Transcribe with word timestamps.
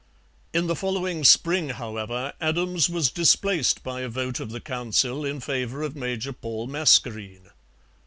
In 0.51 0.65
the 0.65 0.75
following 0.75 1.23
spring, 1.23 1.69
however, 1.69 2.33
Adams 2.41 2.89
was 2.89 3.11
displaced 3.11 3.83
by 3.83 4.01
a 4.01 4.09
vote 4.09 4.39
of 4.39 4.49
the 4.49 4.59
Council 4.59 5.23
in 5.23 5.39
favour 5.39 5.83
of 5.83 5.95
Major 5.95 6.33
Paul 6.33 6.65
Mascarene. 6.65 7.51